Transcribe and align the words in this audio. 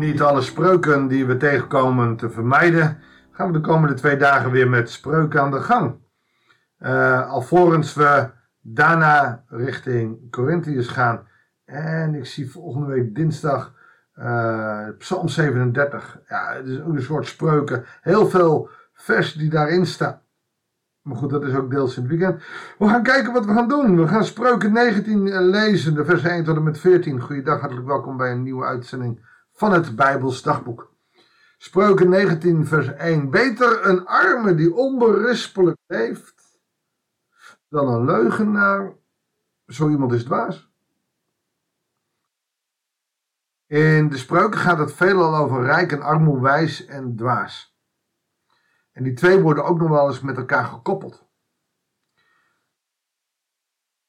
niet 0.00 0.22
alle 0.22 0.40
spreuken 0.40 1.08
die 1.08 1.26
we 1.26 1.36
tegenkomen 1.36 2.16
te 2.16 2.30
vermijden, 2.30 2.98
gaan 3.30 3.46
we 3.46 3.52
de 3.52 3.60
komende 3.60 3.94
twee 3.94 4.16
dagen 4.16 4.50
weer 4.50 4.68
met 4.68 4.90
spreuken 4.90 5.40
aan 5.40 5.50
de 5.50 5.60
gang. 5.60 5.94
Uh, 6.78 7.30
alvorens 7.30 7.94
we 7.94 8.30
daarna 8.60 9.44
richting 9.46 10.30
Corinthiërs 10.30 10.88
gaan. 10.88 11.26
En 11.64 12.14
ik 12.14 12.26
zie 12.26 12.50
volgende 12.50 12.86
week 12.86 13.14
dinsdag 13.14 13.74
uh, 14.18 14.88
Psalm 14.98 15.28
37. 15.28 16.20
Ja, 16.28 16.54
het 16.54 16.66
is 16.66 16.80
ook 16.80 16.94
een 16.94 17.02
soort 17.02 17.26
spreuken. 17.26 17.84
Heel 18.00 18.26
veel 18.26 18.68
vers 18.92 19.32
die 19.32 19.50
daarin 19.50 19.86
staan. 19.86 20.20
Maar 21.02 21.16
goed, 21.16 21.30
dat 21.30 21.44
is 21.44 21.54
ook 21.54 21.70
deels 21.70 21.96
in 21.96 22.02
het 22.02 22.10
weekend. 22.10 22.42
We 22.78 22.88
gaan 22.88 23.02
kijken 23.02 23.32
wat 23.32 23.44
we 23.44 23.52
gaan 23.52 23.68
doen. 23.68 23.96
We 23.96 24.08
gaan 24.08 24.24
spreuken 24.24 24.72
19 24.72 25.50
lezen, 25.50 25.94
de 25.94 26.04
vers 26.04 26.22
1 26.22 26.44
tot 26.44 26.56
en 26.56 26.62
met 26.62 26.78
14. 26.78 27.20
Goeiedag, 27.20 27.60
hartelijk 27.60 27.86
welkom 27.86 28.16
bij 28.16 28.30
een 28.30 28.42
nieuwe 28.42 28.64
uitzending 28.64 29.28
van 29.60 29.72
het 29.72 29.96
Bijbels 29.96 30.42
dagboek. 30.42 30.94
Spreuken 31.58 32.08
19 32.08 32.66
vers 32.66 32.86
1. 32.86 33.30
Beter 33.30 33.86
een 33.86 34.06
arme 34.06 34.54
die 34.54 34.74
onberispelijk 34.74 35.78
leeft, 35.86 36.60
dan 37.68 37.88
een 37.88 38.04
leugenaar. 38.04 38.92
Zo 39.66 39.88
iemand 39.88 40.12
is 40.12 40.24
dwaas. 40.24 40.72
In 43.66 44.08
de 44.08 44.16
spreuken 44.16 44.60
gaat 44.60 44.78
het 44.78 44.92
veelal 44.92 45.36
over 45.36 45.62
rijk 45.62 45.92
en 45.92 46.02
armoe, 46.02 46.40
wijs 46.40 46.84
en 46.86 47.16
dwaas. 47.16 47.76
En 48.92 49.02
die 49.02 49.14
twee 49.14 49.40
worden 49.40 49.64
ook 49.64 49.78
nog 49.78 49.88
wel 49.88 50.08
eens 50.08 50.20
met 50.20 50.36
elkaar 50.36 50.64
gekoppeld. 50.64 51.28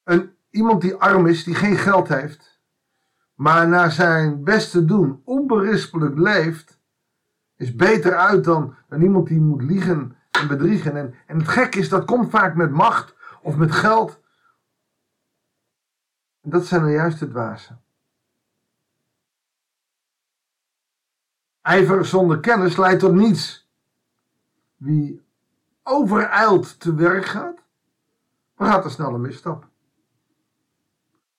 Een, 0.04 0.38
iemand 0.50 0.82
die 0.82 0.96
arm 0.96 1.28
is, 1.28 1.44
die 1.44 1.56
geen 1.56 1.78
geld 1.78 2.08
heeft, 2.08 2.61
maar 3.42 3.68
naar 3.68 3.92
zijn 3.92 4.44
beste 4.44 4.86
doen 4.86 5.22
onberispelijk 5.26 6.18
leeft, 6.18 6.80
is 7.56 7.76
beter 7.76 8.16
uit 8.16 8.44
dan, 8.44 8.76
dan 8.90 9.02
iemand 9.02 9.28
die 9.28 9.40
moet 9.40 9.62
liegen 9.62 10.16
en 10.32 10.48
bedriegen. 10.48 10.96
En, 10.96 11.16
en 11.28 11.38
het 11.38 11.48
gek 11.48 11.76
is, 11.76 11.90
dat 11.90 12.06
komt 12.06 12.30
vaak 12.30 12.56
met 12.56 12.72
macht 12.72 13.16
of 13.42 13.56
met 13.56 13.72
geld. 13.72 14.20
En 16.42 16.50
dat 16.50 16.66
zijn 16.66 16.82
nou 16.82 16.94
juist 16.94 17.20
de 17.20 17.28
dwazen. 17.28 17.82
Ijver 21.62 22.06
zonder 22.06 22.40
kennis 22.40 22.78
leidt 22.78 23.00
tot 23.00 23.14
niets. 23.14 23.70
Wie 24.76 25.26
overijld 25.84 26.80
te 26.80 26.96
werk 26.96 27.26
gaat, 27.26 27.64
gaat 28.56 29.00
er 29.00 29.06
een 29.06 29.22
misstap. 29.22 29.71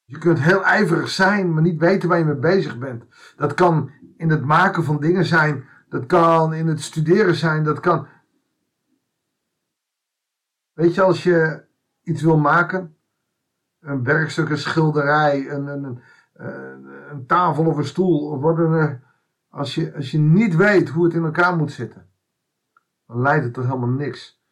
Je 0.05 0.19
kunt 0.19 0.41
heel 0.41 0.65
ijverig 0.65 1.09
zijn, 1.09 1.55
maar 1.55 1.63
niet 1.63 1.81
weten 1.81 2.09
waar 2.09 2.19
je 2.19 2.25
mee 2.25 2.35
bezig 2.35 2.79
bent. 2.79 3.05
Dat 3.37 3.55
kan 3.55 3.91
in 4.17 4.31
het 4.31 4.45
maken 4.45 4.85
van 4.85 5.01
dingen 5.01 5.25
zijn, 5.25 5.65
dat 5.89 6.07
kan 6.07 6.55
in 6.55 6.67
het 6.67 6.81
studeren 6.81 7.35
zijn, 7.35 7.65
dat 7.65 7.81
kan. 7.81 8.07
Weet 10.73 10.95
je, 10.95 11.03
als 11.03 11.23
je 11.23 11.65
iets 12.03 12.23
wil 12.23 12.39
maken, 12.39 12.97
een 13.81 14.05
werkstuk, 14.05 14.49
een 14.49 14.59
schilderij, 14.59 15.51
een, 15.51 15.67
een, 15.67 16.03
een, 16.33 16.85
een 17.11 17.27
tafel 17.27 17.67
of 17.67 17.77
een 17.77 17.85
stoel, 17.85 18.31
of 18.31 18.41
wat 18.41 18.57
dan 18.57 19.01
als 19.49 19.75
je, 19.75 19.95
als 19.95 20.11
je 20.11 20.19
niet 20.19 20.57
weet 20.57 20.89
hoe 20.89 21.05
het 21.05 21.15
in 21.15 21.25
elkaar 21.25 21.57
moet 21.57 21.73
zitten, 21.73 22.11
dan 23.07 23.21
leidt 23.21 23.45
het 23.45 23.55
tot 23.55 23.65
helemaal 23.65 23.89
niks. 23.89 24.43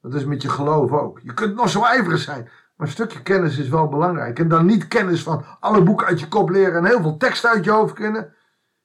Dat 0.00 0.14
is 0.14 0.24
met 0.24 0.42
je 0.42 0.48
geloof 0.48 0.92
ook. 0.92 1.20
Je 1.20 1.34
kunt 1.34 1.54
nog 1.54 1.68
zo 1.68 1.82
ijverig 1.82 2.18
zijn, 2.18 2.48
maar 2.76 2.86
een 2.86 2.92
stukje 2.92 3.22
kennis 3.22 3.58
is 3.58 3.68
wel 3.68 3.88
belangrijk. 3.88 4.38
En 4.38 4.48
dan 4.48 4.66
niet 4.66 4.88
kennis 4.88 5.22
van 5.22 5.44
alle 5.60 5.82
boeken 5.82 6.06
uit 6.06 6.20
je 6.20 6.28
kop 6.28 6.50
leren 6.50 6.76
en 6.76 6.84
heel 6.84 7.00
veel 7.00 7.16
teksten 7.16 7.50
uit 7.50 7.64
je 7.64 7.70
hoofd 7.70 7.94
kennen. 7.94 8.34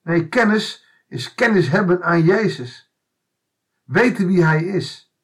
Nee, 0.01 0.27
kennis 0.27 0.85
is 1.07 1.33
kennis 1.33 1.69
hebben 1.69 2.03
aan 2.03 2.23
Jezus. 2.23 2.93
Weten 3.83 4.27
wie 4.27 4.43
Hij 4.43 4.63
is. 4.63 5.15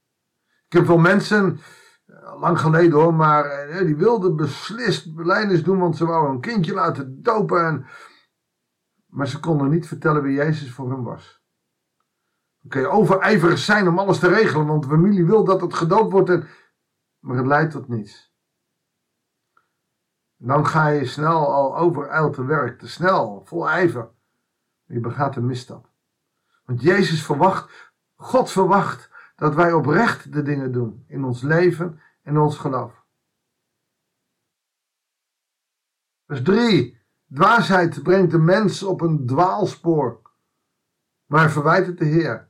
Ik 0.66 0.74
heb 0.74 0.86
wel 0.86 0.98
mensen, 0.98 1.60
eh, 2.06 2.40
lang 2.40 2.60
geleden 2.60 3.00
hoor, 3.00 3.14
maar 3.14 3.46
eh, 3.46 3.86
die 3.86 3.96
wilden 3.96 4.36
beslist 4.36 5.16
beleidnis 5.16 5.64
doen, 5.64 5.80
want 5.80 5.98
ze 5.98 6.06
wouden 6.06 6.36
een 6.36 6.42
kindje 6.42 6.74
laten 6.74 7.22
dopen. 7.22 7.66
En, 7.66 7.86
maar 9.06 9.28
ze 9.28 9.40
konden 9.40 9.70
niet 9.70 9.88
vertellen 9.88 10.24
wie 10.24 10.36
Jezus 10.36 10.72
voor 10.72 10.92
hen 10.92 11.04
was. 11.04 11.42
Kun 12.68 12.82
je 12.82 12.88
overijverig 12.88 13.58
zijn 13.58 13.88
om 13.88 14.00
alles 14.00 14.20
te 14.20 14.28
regelen, 14.28 14.66
want 14.66 14.84
de 14.84 14.90
familie 14.90 15.26
wil 15.26 15.44
dat 15.44 15.62
het 15.62 15.74
gedoopt 15.74 16.12
wordt, 16.12 16.30
en... 16.30 16.48
maar 17.20 17.38
het 17.38 17.46
leidt 17.46 17.72
tot 17.72 17.88
niets. 17.88 18.36
Dan 20.38 20.66
ga 20.66 20.88
je 20.88 21.06
snel 21.06 21.54
al 21.54 21.78
overijld 21.78 22.34
te 22.34 22.46
werk, 22.46 22.80
te 22.80 22.88
snel, 22.88 23.42
vol 23.46 23.70
ijver. 23.70 24.10
Je 24.86 25.00
begaat 25.00 25.36
een 25.36 25.46
misstap. 25.46 25.90
Want 26.66 26.82
Jezus 26.82 27.24
verwacht, 27.26 27.94
God 28.16 28.52
verwacht, 28.52 29.10
dat 29.36 29.56
wij 29.56 29.74
oprecht 29.74 30.34
de 30.34 30.42
dingen 30.42 30.72
doen 30.72 31.04
in 31.08 31.24
ons 31.24 31.42
leven 31.42 32.02
en 32.22 32.38
ons 32.38 32.58
geloof. 32.58 33.06
Vers 36.28 36.42
3. 36.42 36.98
Dwaasheid 37.34 38.04
brengt 38.04 38.32
de 38.32 38.38
mens 38.38 38.84
op 38.84 39.02
een 39.02 39.26
dwaalspoor, 39.26 40.22
maar 41.26 41.52
verwijt 41.52 41.88
het 41.88 41.98
de 41.98 42.06
Heer. 42.06 42.50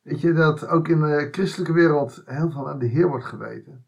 Weet 0.00 0.20
je 0.20 0.32
dat 0.32 0.66
ook 0.66 0.88
in 0.88 1.00
de 1.00 1.28
christelijke 1.30 1.72
wereld 1.72 2.22
heel 2.24 2.50
veel 2.50 2.68
aan 2.68 2.78
de 2.78 2.86
Heer 2.86 3.08
wordt 3.08 3.24
geweten? 3.24 3.87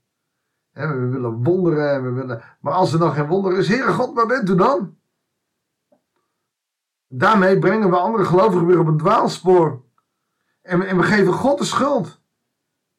We 0.73 1.09
willen 1.09 1.43
wonderen, 1.43 2.03
we 2.03 2.11
willen, 2.11 2.43
maar 2.61 2.73
als 2.73 2.93
er 2.93 2.99
nog 2.99 3.15
geen 3.15 3.27
wonder 3.27 3.59
is, 3.59 3.69
Heere 3.69 3.93
God, 3.93 4.15
waar 4.15 4.27
bent 4.27 4.49
u 4.49 4.55
dan? 4.55 4.99
Daarmee 7.09 7.59
brengen 7.59 7.91
we 7.91 7.97
andere 7.97 8.25
gelovigen 8.25 8.67
weer 8.67 8.79
op 8.79 8.87
een 8.87 8.97
dwaalspoor. 8.97 9.83
En, 10.63 10.83
en 10.83 10.97
we 10.97 11.03
geven 11.03 11.33
God 11.33 11.59
de 11.59 11.65
schuld. 11.65 12.21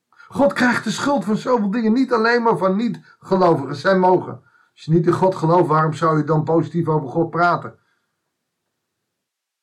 God 0.09 0.53
krijgt 0.53 0.83
de 0.83 0.91
schuld 0.91 1.25
van 1.25 1.37
zoveel 1.37 1.71
dingen, 1.71 1.93
niet 1.93 2.13
alleen 2.13 2.43
maar 2.43 2.57
van 2.57 2.75
niet-gelovigen. 2.75 3.75
Zij 3.75 3.97
mogen. 3.97 4.41
Als 4.71 4.83
je 4.83 4.91
niet 4.91 5.05
in 5.05 5.13
God 5.13 5.35
gelooft, 5.35 5.67
waarom 5.67 5.93
zou 5.93 6.17
je 6.17 6.23
dan 6.23 6.43
positief 6.43 6.87
over 6.87 7.09
God 7.09 7.29
praten? 7.29 7.79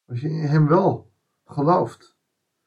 Als 0.09 0.21
je 0.21 0.29
in 0.29 0.47
Hem 0.47 0.69
wel 0.69 1.13
gelooft. 1.45 2.17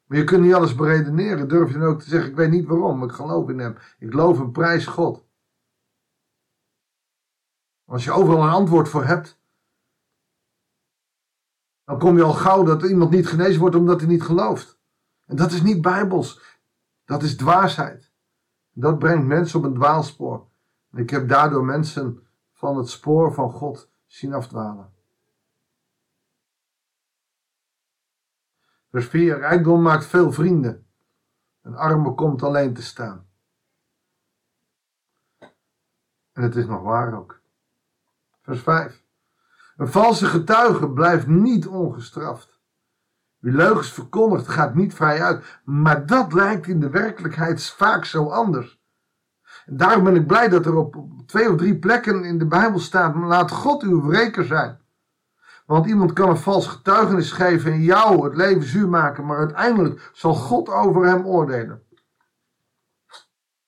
Maar 0.06 0.18
je 0.18 0.24
kunt 0.24 0.44
niet 0.44 0.54
alles 0.54 0.76
beredeneren. 0.76 1.48
Durf 1.48 1.72
je 1.72 1.78
dan 1.78 1.88
ook 1.88 2.02
te 2.02 2.10
zeggen, 2.10 2.30
ik 2.30 2.36
weet 2.36 2.52
niet 2.52 2.68
waarom, 2.68 2.98
maar 2.98 3.08
ik 3.08 3.14
geloof 3.14 3.50
in 3.50 3.60
hem. 3.60 3.76
Ik 4.00 4.10
geloof 4.10 4.40
in 4.40 4.52
prijs 4.52 4.86
God. 4.86 5.26
Als 7.92 8.04
je 8.04 8.12
overal 8.12 8.44
een 8.44 8.50
antwoord 8.50 8.90
voor 8.90 9.06
hebt, 9.06 9.40
dan 11.84 12.00
kom 12.00 12.18
je 12.18 12.24
al 12.24 12.34
gauw 12.34 12.64
dat 12.64 12.84
iemand 12.84 13.12
niet 13.12 13.28
genezen 13.28 13.60
wordt 13.60 13.76
omdat 13.76 14.00
hij 14.00 14.10
niet 14.10 14.24
gelooft. 14.24 14.80
En 15.26 15.36
dat 15.36 15.52
is 15.52 15.62
niet 15.62 15.82
bijbels. 15.82 16.60
Dat 17.06 17.24
is 17.24 17.36
dwaasheid. 17.36 18.12
Dat 18.72 19.00
brengt 19.00 19.28
mensen 19.28 19.60
op 19.60 19.66
een 19.66 19.74
dwaalspoor. 19.74 20.48
En 20.92 20.98
ik 20.98 21.10
heb 21.10 21.28
daardoor 21.28 21.66
mensen 21.66 22.28
van 22.52 22.78
het 22.78 22.90
spoor 22.90 23.34
van 23.34 23.52
God 23.52 23.90
zien 24.06 24.34
afdwalen. 24.34 24.94
Vers 28.90 29.06
4. 29.06 29.38
Rijkdom 29.38 29.82
maakt 29.82 30.06
veel 30.06 30.32
vrienden. 30.32 30.88
Een 31.62 31.76
arme 31.76 32.14
komt 32.14 32.44
alleen 32.44 32.74
te 32.74 32.84
staan. 32.84 33.28
En 36.32 36.44
het 36.44 36.56
is 36.56 36.66
nog 36.66 36.82
waar 36.82 37.18
ook. 37.18 37.41
Vers 38.52 38.64
5. 38.64 39.04
Een 39.78 39.88
valse 39.88 40.26
getuige 40.26 40.90
blijft 40.90 41.28
niet 41.28 41.68
ongestraft. 41.68 42.60
Wie 43.38 43.54
leugens 43.54 43.92
verkondigt 43.92 44.48
gaat 44.48 44.76
niet 44.76 44.94
vrij 44.94 45.22
uit. 45.22 45.60
Maar 45.64 46.06
dat 46.06 46.34
lijkt 46.34 46.68
in 46.68 46.80
de 46.80 46.90
werkelijkheid 46.90 47.64
vaak 47.64 48.06
zo 48.06 48.30
anders. 48.30 48.82
En 49.66 49.78
daarom 49.78 50.04
ben 50.04 50.16
ik 50.16 50.28
blij 50.28 50.50
dat 50.50 50.66
er 50.66 50.76
op 50.76 50.96
twee 51.26 51.52
of 51.52 51.58
drie 51.58 51.80
plekken 51.80 52.24
in 52.24 52.38
de 52.38 52.46
Bijbel 52.46 52.80
staat: 52.80 53.16
laat 53.16 53.52
God 53.52 53.84
uw 53.84 54.08
wreker 54.08 54.46
zijn. 54.46 54.80
Want 55.66 55.86
iemand 55.86 56.14
kan 56.14 56.30
een 56.30 56.38
vals 56.38 56.68
getuigenis 56.68 57.32
geven 57.32 57.72
en 57.72 57.82
jou 57.82 58.24
het 58.24 58.36
leven 58.36 58.64
zuur 58.64 58.90
maken, 58.90 59.26
maar 59.26 59.38
uiteindelijk 59.38 60.12
zal 60.14 60.34
God 60.34 60.70
over 60.70 61.06
hem 61.06 61.26
oordelen. 61.26 61.84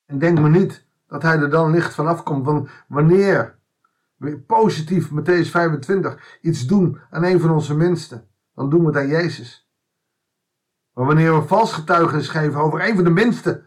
En 0.05 0.19
denk 0.19 0.39
maar 0.39 0.49
niet 0.49 0.85
dat 1.07 1.21
hij 1.21 1.39
er 1.39 1.49
dan 1.49 1.71
licht 1.71 1.93
vanaf 1.93 2.23
komt, 2.23 2.45
want 2.45 2.69
wanneer 2.87 3.61
we 4.23 4.39
positief, 4.39 5.11
Matthäus 5.11 5.49
25, 5.49 6.39
iets 6.41 6.67
doen 6.67 7.01
aan 7.09 7.23
een 7.23 7.39
van 7.39 7.51
onze 7.51 7.75
minsten, 7.75 8.29
dan 8.53 8.69
doen 8.69 8.79
we 8.79 8.87
het 8.87 8.95
aan 8.95 9.07
Jezus. 9.07 9.71
Maar 10.93 11.05
wanneer 11.05 11.35
we 11.39 11.47
vals 11.47 11.73
getuigenis 11.73 12.29
geven 12.29 12.59
over 12.59 12.87
een 12.87 12.95
van 12.95 13.03
de 13.03 13.09
minsten, 13.09 13.65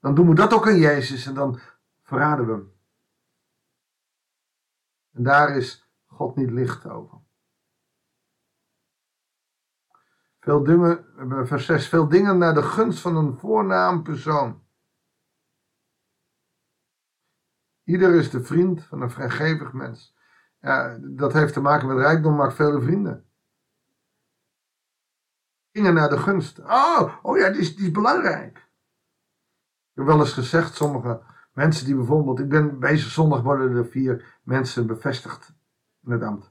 dan 0.00 0.14
doen 0.14 0.28
we 0.28 0.34
dat 0.34 0.52
ook 0.52 0.66
aan 0.66 0.78
Jezus 0.78 1.26
en 1.26 1.34
dan 1.34 1.60
verraden 2.02 2.46
we 2.46 2.52
hem. 2.52 2.72
En 5.12 5.22
daar 5.22 5.56
is 5.56 5.90
God 6.06 6.36
niet 6.36 6.50
licht 6.50 6.86
over. 6.86 7.18
Veel 10.40 10.62
dingen, 10.62 11.04
vers 11.46 11.66
6, 11.66 11.88
veel 11.88 12.08
dingen 12.08 12.38
naar 12.38 12.54
de 12.54 12.62
gunst 12.62 13.00
van 13.00 13.16
een 13.16 13.38
voornaam 13.38 14.02
persoon. 14.02 14.61
Ieder 17.92 18.14
is 18.14 18.30
de 18.30 18.44
vriend 18.44 18.84
van 18.84 19.02
een 19.02 19.10
vrijgevig 19.10 19.72
mens. 19.72 20.16
Dat 21.00 21.32
heeft 21.32 21.52
te 21.52 21.60
maken 21.60 21.88
met 21.88 21.96
rijkdom, 21.96 22.36
maakt 22.36 22.54
vele 22.54 22.80
vrienden. 22.80 23.24
Dingen 25.70 25.94
naar 25.94 26.08
de 26.08 26.18
gunst. 26.18 26.58
Oh, 26.58 27.14
oh 27.22 27.38
ja, 27.38 27.50
die 27.50 27.60
is, 27.60 27.76
die 27.76 27.86
is 27.86 27.90
belangrijk. 27.90 28.56
Ik 28.56 29.98
heb 29.98 30.06
wel 30.06 30.18
eens 30.18 30.32
gezegd, 30.32 30.74
sommige 30.74 31.22
mensen 31.52 31.86
die 31.86 31.94
bijvoorbeeld, 31.94 32.38
ik 32.38 32.48
ben 32.48 32.78
bezig 32.78 33.10
zondag 33.10 33.42
worden 33.42 33.76
er 33.76 33.86
vier 33.86 34.38
mensen 34.42 34.86
bevestigd 34.86 35.54
in 36.04 36.12
het 36.12 36.22
ambt. 36.22 36.50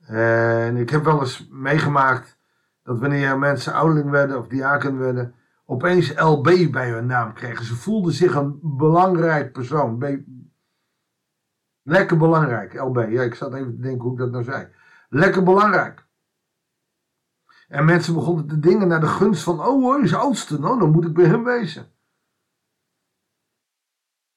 En 0.00 0.76
ik 0.76 0.90
heb 0.90 1.04
wel 1.04 1.20
eens 1.20 1.48
meegemaakt 1.50 2.38
dat 2.82 2.98
wanneer 2.98 3.38
mensen 3.38 3.72
ouderling 3.72 4.10
werden 4.10 4.38
of 4.38 4.48
diaken 4.48 4.98
werden, 4.98 5.34
opeens 5.66 6.14
LB 6.14 6.70
bij 6.70 6.90
hun 6.90 7.06
naam 7.06 7.32
kregen. 7.32 7.64
Ze 7.64 7.74
voelden 7.74 8.12
zich 8.12 8.34
een 8.34 8.58
belangrijk 8.62 9.52
persoon. 9.52 10.24
Lekker 11.82 12.16
belangrijk, 12.16 12.74
LB. 12.74 12.96
Ja, 12.96 13.22
ik 13.22 13.34
zat 13.34 13.54
even 13.54 13.74
te 13.74 13.80
denken 13.80 14.02
hoe 14.02 14.12
ik 14.12 14.18
dat 14.18 14.30
nou 14.30 14.44
zei. 14.44 14.68
Lekker 15.08 15.42
belangrijk. 15.42 16.06
En 17.68 17.84
mensen 17.84 18.14
begonnen 18.14 18.46
te 18.46 18.58
dingen 18.58 18.88
naar 18.88 19.00
de 19.00 19.06
gunst 19.06 19.42
van, 19.42 19.60
oh 19.60 19.94
hij 19.94 20.04
is 20.04 20.14
oudste, 20.14 20.58
nou 20.58 20.78
dan 20.78 20.90
moet 20.90 21.04
ik 21.04 21.14
bij 21.14 21.24
hem 21.24 21.44
wezen. 21.44 21.92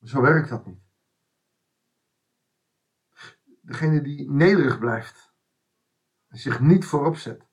Zo 0.01 0.21
werkt 0.21 0.49
dat 0.49 0.65
niet. 0.65 0.79
Degene 3.61 4.01
die 4.01 4.31
nederig 4.31 4.79
blijft 4.79 5.33
en 6.27 6.37
zich 6.37 6.59
niet 6.59 6.85
voorop 6.85 7.15
zet, 7.15 7.48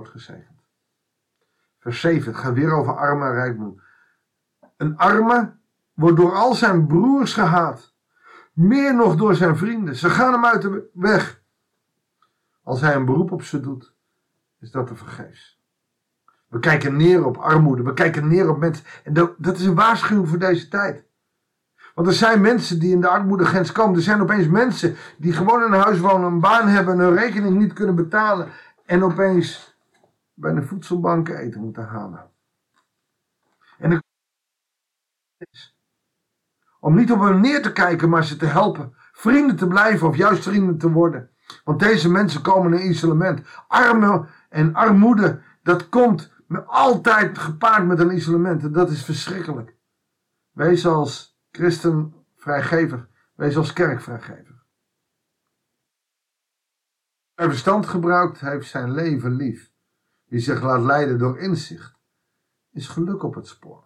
wordt 0.00 0.24
gezegend. 0.24 0.60
Vers 1.78 2.00
7, 2.00 2.32
het 2.32 2.40
gaat 2.40 2.54
weer 2.54 2.72
over 2.72 2.96
arme 2.96 3.24
en 3.24 3.32
rijkmoed. 3.32 3.82
Een 4.76 4.96
arme 4.96 5.52
wordt 5.94 6.16
door 6.16 6.34
al 6.34 6.54
zijn 6.54 6.86
broers 6.86 7.34
gehaat. 7.34 7.94
Meer 8.52 8.94
nog 8.94 9.16
door 9.16 9.34
zijn 9.34 9.56
vrienden. 9.56 9.96
Ze 9.96 10.10
gaan 10.10 10.32
hem 10.32 10.44
uit 10.44 10.62
de 10.62 10.90
weg. 10.92 11.42
Als 12.62 12.80
hij 12.80 12.94
een 12.94 13.04
beroep 13.04 13.32
op 13.32 13.42
ze 13.42 13.60
doet, 13.60 13.94
is 14.60 14.70
dat 14.70 14.86
te 14.86 14.96
vergeefs. 14.96 15.60
We 16.48 16.58
kijken 16.58 16.96
neer 16.96 17.24
op 17.24 17.36
armoede. 17.36 17.82
We 17.82 17.94
kijken 17.94 18.28
neer 18.28 18.48
op 18.48 18.58
mensen. 18.58 18.84
En 19.04 19.12
dat, 19.12 19.34
dat 19.38 19.58
is 19.58 19.64
een 19.64 19.74
waarschuwing 19.74 20.28
voor 20.28 20.38
deze 20.38 20.68
tijd. 20.68 21.04
Want 21.94 22.06
er 22.06 22.14
zijn 22.14 22.40
mensen 22.40 22.78
die 22.78 22.92
in 22.92 23.00
de 23.00 23.08
armoedegrens 23.08 23.72
komen. 23.72 23.96
Er 23.96 24.02
zijn 24.02 24.20
opeens 24.20 24.46
mensen 24.46 24.96
die 25.16 25.32
gewoon 25.32 25.64
in 25.64 25.72
een 25.72 25.80
huis 25.80 25.98
wonen, 25.98 26.32
een 26.32 26.40
baan 26.40 26.68
hebben, 26.68 26.98
hun 26.98 27.16
rekening 27.16 27.58
niet 27.58 27.72
kunnen 27.72 27.94
betalen. 27.94 28.48
En 28.84 29.04
opeens 29.04 29.69
bij 30.40 30.54
de 30.54 30.62
voedselbank 30.62 31.28
eten 31.28 31.60
moeten 31.60 31.84
halen. 31.84 32.30
En 33.78 33.90
dan 33.90 34.02
om 36.80 36.94
niet 36.94 37.12
op 37.12 37.20
hen 37.20 37.40
neer 37.40 37.62
te 37.62 37.72
kijken, 37.72 38.08
maar 38.08 38.24
ze 38.24 38.36
te 38.36 38.46
helpen. 38.46 38.94
Vrienden 39.12 39.56
te 39.56 39.66
blijven 39.66 40.08
of 40.08 40.16
juist 40.16 40.42
vrienden 40.42 40.78
te 40.78 40.90
worden. 40.90 41.30
Want 41.64 41.78
deze 41.78 42.10
mensen 42.10 42.42
komen 42.42 42.72
in 42.72 42.88
isolement. 42.88 43.40
Arme 43.68 44.26
en 44.48 44.74
armoede, 44.74 45.42
dat 45.62 45.88
komt 45.88 46.32
altijd 46.66 47.38
gepaard 47.38 47.86
met 47.86 47.98
een 47.98 48.14
isolement. 48.14 48.62
En 48.62 48.72
dat 48.72 48.90
is 48.90 49.04
verschrikkelijk. 49.04 49.76
Wees 50.50 50.86
als 50.86 51.40
christen 51.50 52.14
vrijgever. 52.36 53.08
Wees 53.34 53.56
als 53.56 53.72
kerk 53.72 54.00
vrijgever. 54.00 54.62
Hij 57.34 57.48
verstand 57.48 57.86
gebruikt, 57.86 58.40
heeft 58.40 58.68
zijn 58.68 58.92
leven 58.92 59.34
lief. 59.34 59.72
Wie 60.30 60.40
zich 60.40 60.62
laat 60.62 60.82
leiden 60.82 61.18
door 61.18 61.38
inzicht, 61.38 61.94
is 62.72 62.88
geluk 62.88 63.22
op 63.22 63.34
het 63.34 63.46
spoor. 63.46 63.84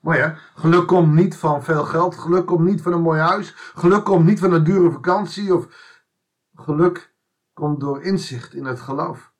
Maar 0.00 0.16
ja, 0.16 0.38
geluk 0.54 0.86
komt 0.86 1.14
niet 1.14 1.36
van 1.36 1.64
veel 1.64 1.84
geld. 1.84 2.18
Geluk 2.18 2.46
komt 2.46 2.64
niet 2.64 2.82
van 2.82 2.92
een 2.92 3.00
mooi 3.00 3.20
huis. 3.20 3.54
Geluk 3.56 4.04
komt 4.04 4.26
niet 4.26 4.38
van 4.38 4.52
een 4.52 4.64
dure 4.64 4.90
vakantie. 4.90 5.54
Of 5.54 5.66
geluk 6.54 7.14
komt 7.52 7.80
door 7.80 8.02
inzicht 8.02 8.54
in 8.54 8.64
het 8.64 8.80
geloof. 8.80 9.32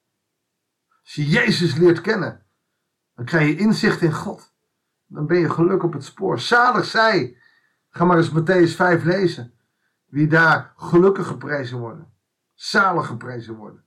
Als 1.02 1.14
je 1.14 1.28
Jezus 1.28 1.74
leert 1.74 2.00
kennen, 2.00 2.46
dan 3.14 3.24
krijg 3.24 3.48
je 3.48 3.56
inzicht 3.56 4.00
in 4.00 4.12
God. 4.12 4.54
Dan 5.06 5.26
ben 5.26 5.38
je 5.38 5.50
geluk 5.50 5.82
op 5.82 5.92
het 5.92 6.04
spoor. 6.04 6.40
Zalig 6.40 6.84
zij. 6.84 7.36
Ga 7.90 8.04
maar 8.04 8.16
eens 8.16 8.32
Matthäus 8.32 8.76
5 8.76 9.04
lezen. 9.04 9.54
Wie 10.04 10.26
daar 10.26 10.72
gelukkig 10.76 11.26
geprezen 11.26 11.78
worden. 11.78 12.12
Zalig 12.54 13.06
geprezen 13.06 13.54
worden. 13.54 13.83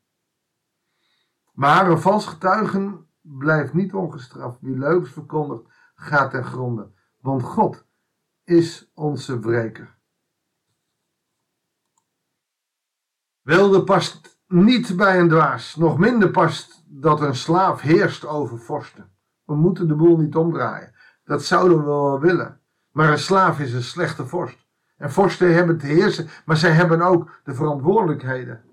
Maar 1.58 1.92
een 1.92 2.00
vals 2.00 2.26
getuigen 2.26 3.08
blijft 3.22 3.74
niet 3.74 3.94
ongestraft. 3.94 4.58
Wie 4.62 4.78
leugens 4.78 5.12
verkondigt, 5.12 5.64
gaat 5.96 6.32
ten 6.32 6.44
gronde. 6.44 6.92
Want 7.20 7.44
God 7.44 7.86
is 8.44 8.92
onze 8.94 9.40
wreker. 9.40 9.98
Wilde 13.42 13.84
past 13.84 14.40
niet 14.48 14.96
bij 14.98 15.20
een 15.20 15.30
dwaas. 15.30 15.76
Nog 15.76 15.98
minder 15.98 16.30
past 16.30 16.84
dat 16.88 17.22
een 17.22 17.36
slaaf 17.36 17.82
heerst 17.82 18.26
over 18.26 18.60
vorsten. 18.60 19.12
We 19.44 19.56
moeten 19.56 19.88
de 19.88 19.96
boel 19.96 20.18
niet 20.18 20.36
omdraaien. 20.36 20.96
Dat 21.24 21.44
zouden 21.44 21.78
we 21.78 21.84
wel 21.84 22.20
willen. 22.20 22.62
Maar 22.92 23.12
een 23.12 23.20
slaaf 23.20 23.60
is 23.60 23.74
een 23.74 23.84
slechte 23.84 24.26
vorst. 24.26 24.66
En 24.98 25.12
vorsten 25.12 25.54
hebben 25.54 25.78
te 25.78 25.86
heersen, 25.86 26.28
maar 26.46 26.58
zij 26.58 26.72
hebben 26.72 27.02
ook 27.02 27.40
de 27.44 27.54
verantwoordelijkheden. 27.54 28.67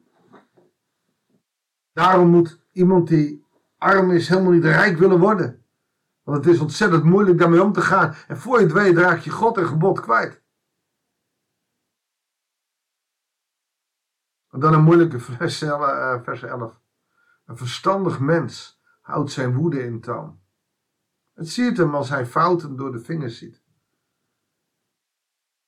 Daarom 1.94 2.28
moet 2.28 2.60
iemand 2.72 3.08
die 3.08 3.46
arm 3.78 4.10
is 4.10 4.28
helemaal 4.28 4.52
niet 4.52 4.64
rijk 4.64 4.98
willen 4.98 5.18
worden. 5.18 5.64
Want 6.22 6.44
het 6.44 6.54
is 6.54 6.60
ontzettend 6.60 7.04
moeilijk 7.04 7.38
daarmee 7.38 7.62
om 7.62 7.72
te 7.72 7.80
gaan. 7.80 8.14
En 8.28 8.36
voor 8.36 8.58
je 8.58 8.64
het 8.64 8.72
weet 8.72 8.96
raak 8.96 9.18
je 9.18 9.30
God 9.30 9.56
en 9.56 9.66
gebod 9.66 10.00
kwijt. 10.00 10.42
Dan 14.50 14.74
een 14.74 14.82
moeilijke 14.82 15.20
vers 15.20 15.62
11. 15.62 15.82
Eh, 16.32 16.76
een 17.44 17.56
verstandig 17.56 18.20
mens 18.20 18.80
houdt 19.00 19.30
zijn 19.30 19.54
woede 19.54 19.84
in 19.84 20.00
toom. 20.00 20.40
Het 21.32 21.48
ziet 21.48 21.76
hem 21.76 21.94
als 21.94 22.08
hij 22.08 22.26
fouten 22.26 22.76
door 22.76 22.92
de 22.92 23.00
vingers 23.00 23.38
ziet. 23.38 23.62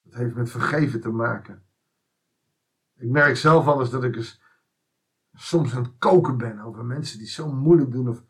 Het 0.03 0.15
heeft 0.15 0.35
met 0.35 0.51
vergeven 0.51 1.01
te 1.01 1.11
maken. 1.11 1.67
Ik 2.95 3.09
merk 3.09 3.37
zelf 3.37 3.67
al 3.67 3.81
eens 3.81 3.91
dat 3.91 4.05
ik 4.05 4.17
eens 4.17 4.41
soms 5.37 5.75
aan 5.75 5.83
het 5.83 5.99
koken 5.99 6.37
ben 6.37 6.61
over 6.61 6.85
mensen 6.85 7.19
die 7.19 7.29
zo 7.29 7.53
moeilijk 7.53 7.93
doen 7.93 8.09
of 8.09 8.25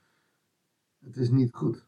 het 0.99 1.17
is 1.17 1.31
niet 1.31 1.55
goed. 1.55 1.87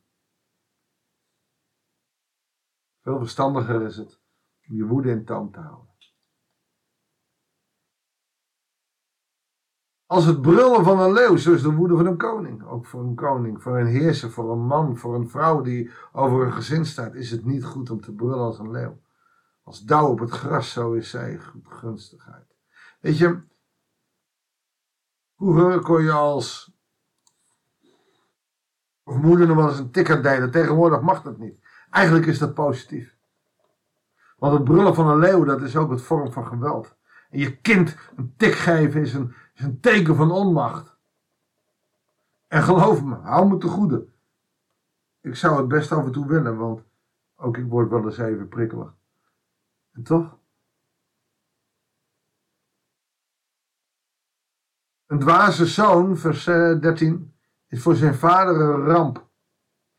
Veel 3.01 3.19
verstandiger 3.19 3.83
is 3.83 3.97
het 3.97 4.21
om 4.69 4.77
je 4.77 4.87
woede 4.87 5.11
in 5.11 5.25
toom 5.25 5.53
te 5.53 5.61
houden. 5.61 5.89
Als 10.11 10.25
het 10.25 10.43
brullen 10.43 10.85
van 10.85 11.01
een 11.01 11.13
leeuw, 11.13 11.37
zo 11.37 11.53
is 11.53 11.63
de 11.63 11.73
woede 11.73 11.97
van 11.97 12.07
een 12.07 12.17
koning. 12.17 12.65
Ook 12.65 12.87
voor 12.87 13.01
een 13.01 13.15
koning, 13.15 13.63
voor 13.63 13.79
een 13.79 13.87
heerser, 13.87 14.31
voor 14.31 14.53
een 14.53 14.67
man, 14.67 14.97
voor 14.97 15.15
een 15.15 15.29
vrouw 15.29 15.61
die 15.61 15.91
over 16.13 16.47
een 16.47 16.53
gezin 16.53 16.87
staat, 16.87 17.15
is 17.15 17.31
het 17.31 17.45
niet 17.45 17.65
goed 17.65 17.91
om 17.91 18.01
te 18.01 18.13
brullen 18.13 18.39
als 18.39 18.59
een 18.59 18.71
leeuw. 18.71 19.01
Als 19.63 19.85
dauw 19.85 20.09
op 20.09 20.19
het 20.19 20.31
gras, 20.31 20.73
zo 20.73 20.93
is 20.93 21.11
zij 21.11 21.41
gunstigheid. 21.63 22.57
Weet 23.01 23.19
je, 23.19 23.41
vroeger 25.39 25.81
kon 25.81 26.03
je 26.03 26.13
als 26.13 26.73
moeder 29.05 29.47
nog 29.47 29.57
wel 29.57 29.69
eens 29.69 29.79
een 29.79 29.91
tikker 29.91 30.23
delen. 30.23 30.51
Tegenwoordig 30.51 31.01
mag 31.01 31.23
dat 31.23 31.39
niet. 31.39 31.59
Eigenlijk 31.91 32.27
is 32.27 32.39
dat 32.39 32.55
positief. 32.55 33.17
Want 34.39 34.53
het 34.53 34.65
brullen 34.65 34.95
van 34.95 35.09
een 35.09 35.19
leeuw, 35.19 35.45
dat 35.45 35.63
is 35.63 35.77
ook 35.77 35.91
een 35.91 35.99
vorm 35.99 36.33
van 36.33 36.47
geweld. 36.47 36.97
En 37.31 37.39
je 37.39 37.57
kind 37.57 37.97
een 38.17 38.35
tik 38.37 38.55
geven 38.55 39.01
is 39.01 39.15
een, 39.15 39.35
is 39.55 39.63
een 39.63 39.81
teken 39.81 40.17
van 40.17 40.31
onmacht. 40.31 40.97
En 42.47 42.63
geloof 42.63 43.03
me, 43.03 43.15
hou 43.15 43.49
me 43.49 43.59
te 43.59 43.67
goede. 43.67 44.07
Ik 45.21 45.37
zou 45.37 45.57
het 45.57 45.69
best 45.69 45.93
af 45.93 46.05
en 46.05 46.13
toe 46.13 46.27
willen, 46.27 46.57
want 46.57 46.83
ook 47.37 47.57
ik 47.57 47.67
word 47.69 47.91
wel 47.91 48.05
eens 48.05 48.19
even 48.19 48.49
prikkelig. 48.49 48.95
En 49.93 50.03
toch? 50.03 50.38
Een 55.09 55.19
dwaze 55.19 55.67
zoon, 55.67 56.17
vers 56.17 56.45
13, 56.45 57.15
eh, 57.15 57.77
is 57.77 57.83
voor 57.83 57.95
zijn 57.95 58.15
vader 58.15 58.61
een 58.61 58.85
ramp. 58.85 59.29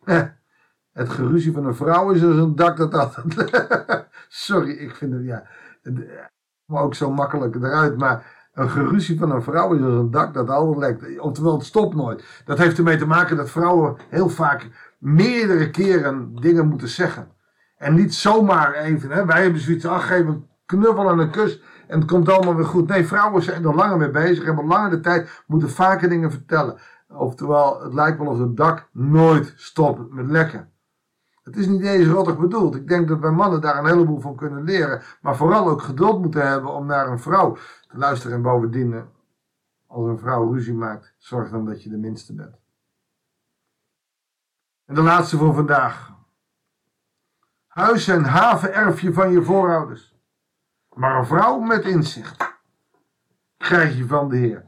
Eh, 0.04 0.22
het 1.00 1.10
geruzie 1.10 1.51
van 1.51 1.66
een 1.66 1.75
vrouw 1.75 2.12
is 2.12 2.24
als 2.24 2.36
een 2.36 2.56
dak 2.56 2.78
dat 2.78 2.94
altijd. 2.94 3.50
Sorry, 4.28 4.72
ik 4.72 4.96
vind 4.96 5.13
het 5.13 5.24
ja. 5.24 5.44
Maar 6.66 6.84
ook 6.84 6.96
zo 6.96 7.12
makkelijk 7.12 7.56
eruit. 7.56 7.98
Maar 7.98 8.50
een 8.54 8.70
geruzie 8.70 9.20
van 9.20 9.32
een 9.32 9.44
vrouw 9.44 9.74
is 9.74 9.82
als 9.82 9.94
een 9.94 10.12
dak 10.12 10.34
dat 10.34 10.50
altijd 10.50 11.01
lekt. 11.01 11.20
Oftewel, 11.20 11.54
het 11.54 11.66
stopt 11.66 11.96
nooit. 11.96 12.44
Dat 12.46 12.58
heeft 12.58 12.78
ermee 12.78 12.98
te 12.98 13.08
maken 13.08 13.38
dat 13.38 13.50
vrouwen 13.50 13.98
heel 14.10 14.30
vaak 14.30 14.70
meerdere 14.98 15.70
keren 15.70 16.36
dingen 16.36 16.68
moeten 16.68 16.89
zeggen. 16.89 17.32
En 17.78 17.96
niet 17.96 18.16
zomaar 18.16 18.74
even. 18.74 19.12
Hè. 19.12 19.25
Wij 19.25 19.42
hebben 19.42 19.62
zoiets, 19.62 19.86
ach, 19.86 20.08
geef 20.08 20.25
een 20.25 20.48
knuffel 20.66 21.10
en 21.10 21.20
een 21.20 21.32
kus. 21.32 21.62
En 21.89 22.00
het 22.00 22.10
komt 22.10 22.29
allemaal 22.29 22.55
weer 22.55 22.65
goed. 22.65 22.88
Nee, 22.88 23.08
vrouwen 23.08 23.43
zijn 23.43 23.65
er 23.65 23.75
langer 23.75 23.98
mee 23.98 24.10
bezig. 24.10 24.46
Hebben 24.46 24.65
langer 24.65 24.89
de 24.89 25.00
tijd. 25.00 25.43
Moeten 25.48 25.69
vaker 25.69 26.10
dingen 26.10 26.31
vertellen. 26.31 26.79
Oftewel, 27.08 27.81
het 27.81 27.93
lijkt 27.93 28.17
wel 28.17 28.27
of 28.27 28.39
het 28.39 28.58
dak 28.58 28.89
nooit 28.91 29.53
stopt 29.55 30.12
met 30.12 30.31
lekken. 30.31 30.72
Het 31.43 31.58
is 31.58 31.67
niet 31.67 31.81
eens 31.81 32.08
rottig 32.08 32.38
bedoeld. 32.38 32.75
Ik 32.75 32.88
denk 32.88 33.08
dat 33.08 33.19
wij 33.19 33.31
mannen 33.31 33.62
daar 33.62 33.77
een 33.77 33.86
heleboel 33.86 34.19
van 34.19 34.36
kunnen 34.36 34.63
leren. 34.63 35.01
Maar 35.22 35.36
vooral 35.36 35.69
ook 35.69 35.81
geduld 35.81 36.22
moeten 36.22 36.48
hebben 36.48 36.74
om 36.74 36.86
naar 36.86 37.08
een 37.08 37.19
vrouw 37.19 37.55
te 37.88 37.98
luisteren. 37.98 38.36
En 38.36 38.41
bovendien, 38.41 39.05
als 39.88 40.05
een 40.05 40.19
vrouw 40.19 40.53
ruzie 40.53 40.74
maakt, 40.74 41.13
zorg 41.17 41.50
dan 41.50 41.65
dat 41.65 41.84
je 41.84 41.89
de 41.89 41.98
minste 41.98 42.36
bent. 42.36 42.55
En 44.86 44.96
de 44.96 45.01
laatste 45.01 45.38
voor 45.38 45.53
vandaag. 45.53 46.13
Huis 47.67 48.08
en 48.08 48.24
haven 48.24 48.74
erf 48.74 49.01
je 49.01 49.13
van 49.13 49.31
je 49.31 49.43
voorouders. 49.43 50.18
Maar 51.00 51.18
een 51.18 51.25
vrouw 51.25 51.60
met 51.60 51.86
inzicht 51.86 52.60
krijg 53.58 53.98
je 53.98 54.06
van 54.06 54.29
de 54.29 54.38
Heer. 54.38 54.65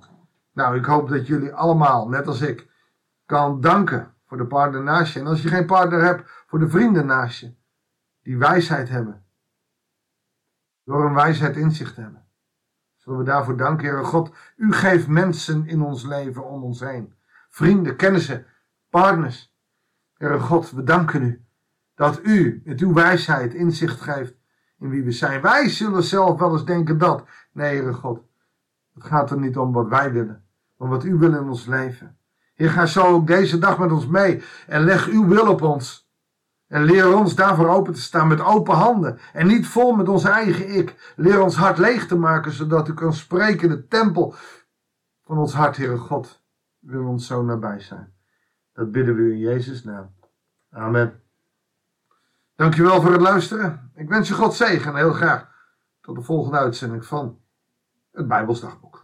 Nou, 0.54 0.78
ik 0.78 0.86
hoop 0.86 1.10
dat 1.10 1.28
jullie 1.28 1.54
allemaal, 1.54 2.10
net 2.10 2.28
als 2.28 2.42
ik, 2.42 2.70
kan 3.26 3.62
danken 3.62 4.14
voor 4.26 4.38
de 4.38 4.46
partner 4.46 4.84
naast 4.84 5.14
je. 5.14 5.20
En 5.20 5.28
als 5.28 5.42
je 5.42 5.48
geen 5.48 5.66
partner 5.66 6.04
hebt, 6.04 6.44
voor 6.48 6.60
de 6.60 6.70
vrienden 6.70 7.06
naast 7.06 7.40
je. 7.40 7.56
Die 8.22 8.38
wijsheid 8.38 8.90
hebben. 8.90 9.26
Door 10.84 11.06
een 11.06 11.14
wijsheid 11.14 11.58
inzicht 11.58 11.96
te 11.96 12.02
hebben. 12.02 12.26
Zullen 12.96 13.20
we 13.20 13.26
daarvoor 13.26 13.58
danken, 13.58 13.88
Heere 13.88 14.04
God. 14.04 14.36
U 14.56 14.74
geeft 14.74 15.08
mensen 15.08 15.68
in 15.68 15.82
ons 15.82 16.04
leven 16.04 16.46
om 16.46 16.64
ons 16.64 16.80
heen. 16.80 17.14
Vrienden, 17.50 17.96
kennissen, 17.96 18.46
partners. 18.90 19.56
Heere 20.14 20.40
God, 20.40 20.72
we 20.72 20.84
danken 20.84 21.24
u 21.24 21.46
dat 21.96 22.20
u 22.24 22.62
met 22.66 22.80
uw 22.80 22.94
wijsheid 22.94 23.54
inzicht 23.54 24.02
geeft 24.02 24.41
in 24.82 24.90
wie 24.90 25.04
we 25.04 25.12
zijn. 25.12 25.42
Wij 25.42 25.70
zullen 25.70 26.04
zelf 26.04 26.40
wel 26.40 26.52
eens 26.52 26.66
denken 26.66 26.98
dat. 26.98 27.24
Nee, 27.52 27.76
Heere 27.76 27.94
God. 27.94 28.20
Het 28.94 29.04
gaat 29.04 29.32
er 29.32 29.40
niet 29.40 29.58
om 29.58 29.72
wat 29.72 29.88
wij 29.88 30.12
willen, 30.12 30.44
maar 30.78 30.90
wat 30.90 31.04
u 31.04 31.16
wil 31.16 31.34
in 31.34 31.50
ons 31.50 31.66
leven. 31.66 32.18
Heer, 32.54 32.70
ga 32.70 32.86
zo 32.86 33.06
ook 33.06 33.28
deze 33.28 33.58
dag 33.58 33.78
met 33.78 33.92
ons 33.92 34.08
mee 34.08 34.44
en 34.68 34.84
leg 34.84 35.08
uw 35.08 35.28
wil 35.28 35.48
op 35.48 35.62
ons. 35.62 36.10
En 36.68 36.84
leer 36.84 37.16
ons 37.16 37.36
daarvoor 37.36 37.70
open 37.70 37.94
te 37.94 38.02
staan 38.02 38.28
met 38.28 38.42
open 38.42 38.76
handen 38.76 39.20
en 39.34 39.48
niet 39.48 39.68
vol 39.68 39.96
met 39.96 40.10
ons 40.10 40.24
eigen 40.24 40.70
ik. 40.70 41.14
Leer 41.16 41.42
ons 41.42 41.56
hart 41.56 41.78
leeg 41.78 42.08
te 42.08 42.16
maken, 42.16 42.52
zodat 42.52 42.88
u 42.88 42.94
kan 42.94 43.14
spreken 43.14 43.70
in 43.70 43.76
de 43.76 43.88
tempel 43.88 44.36
van 45.22 45.38
ons 45.38 45.54
hart, 45.54 45.78
Heere 45.78 45.98
God. 45.98 46.44
Wil 46.80 47.06
ons 47.06 47.28
zo 47.28 47.44
nabij 47.44 47.80
zijn. 47.80 48.14
Dat 48.74 48.92
bidden 48.92 49.16
we 49.16 49.22
u 49.22 49.32
in 49.32 49.40
Jezus' 49.40 49.84
naam. 49.84 50.16
Amen. 50.70 51.22
Dankjewel 52.62 53.01
voor 53.01 53.12
het 53.12 53.22
luisteren. 53.22 53.91
Ik 53.96 54.10
wens 54.10 54.27
je 54.27 54.34
God 54.34 54.53
zegen 54.53 54.91
en 54.91 54.98
heel 54.98 55.13
graag 55.13 55.48
tot 56.01 56.15
de 56.15 56.22
volgende 56.22 56.58
uitzending 56.58 57.06
van 57.06 57.39
het 58.12 58.27
Bijbelsdagboek. 58.27 59.03